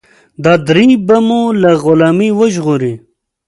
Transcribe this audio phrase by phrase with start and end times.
[0.43, 2.93] دا درې به مو له غلامۍ وژغوري.